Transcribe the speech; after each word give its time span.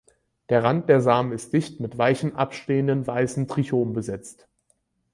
Der 0.49 0.63
Rand 0.63 0.89
der 0.89 0.99
Samen 0.99 1.31
ist 1.31 1.53
dicht 1.53 1.79
mit 1.79 1.95
weichen, 1.95 2.35
abstehenden, 2.35 3.05
weißen 3.05 3.47
Trichomen 3.47 3.93
besetzt. 3.93 4.47